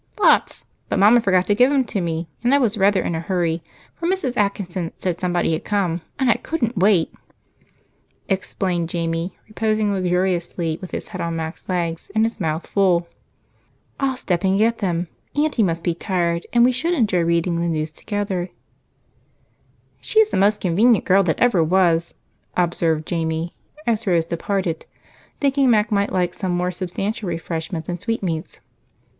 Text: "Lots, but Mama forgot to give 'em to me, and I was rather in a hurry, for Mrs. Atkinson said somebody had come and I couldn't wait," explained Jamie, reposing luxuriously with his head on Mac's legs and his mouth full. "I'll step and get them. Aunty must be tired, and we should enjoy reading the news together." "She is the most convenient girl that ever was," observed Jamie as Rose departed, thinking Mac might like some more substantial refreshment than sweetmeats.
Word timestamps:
"Lots, 0.19 0.65
but 0.89 0.97
Mama 0.97 1.21
forgot 1.21 1.45
to 1.45 1.53
give 1.53 1.71
'em 1.71 1.83
to 1.83 2.01
me, 2.01 2.27
and 2.43 2.55
I 2.55 2.57
was 2.57 2.75
rather 2.75 3.03
in 3.03 3.13
a 3.13 3.19
hurry, 3.19 3.61
for 3.93 4.07
Mrs. 4.07 4.35
Atkinson 4.35 4.91
said 4.97 5.19
somebody 5.21 5.53
had 5.53 5.63
come 5.63 6.01
and 6.17 6.27
I 6.27 6.37
couldn't 6.37 6.75
wait," 6.75 7.13
explained 8.27 8.89
Jamie, 8.89 9.37
reposing 9.47 9.93
luxuriously 9.93 10.79
with 10.81 10.89
his 10.89 11.09
head 11.09 11.21
on 11.21 11.35
Mac's 11.35 11.69
legs 11.69 12.09
and 12.15 12.23
his 12.25 12.39
mouth 12.39 12.65
full. 12.65 13.07
"I'll 13.99 14.17
step 14.17 14.43
and 14.43 14.57
get 14.57 14.79
them. 14.79 15.07
Aunty 15.35 15.61
must 15.61 15.83
be 15.83 15.93
tired, 15.93 16.47
and 16.51 16.65
we 16.65 16.71
should 16.71 16.95
enjoy 16.95 17.21
reading 17.21 17.61
the 17.61 17.67
news 17.67 17.91
together." 17.91 18.49
"She 19.99 20.19
is 20.19 20.31
the 20.31 20.35
most 20.35 20.61
convenient 20.61 21.05
girl 21.05 21.21
that 21.21 21.37
ever 21.39 21.63
was," 21.63 22.15
observed 22.57 23.05
Jamie 23.05 23.53
as 23.85 24.07
Rose 24.07 24.25
departed, 24.25 24.87
thinking 25.39 25.69
Mac 25.69 25.91
might 25.91 26.11
like 26.11 26.33
some 26.33 26.53
more 26.53 26.71
substantial 26.71 27.29
refreshment 27.29 27.85
than 27.85 27.99
sweetmeats. 27.99 28.61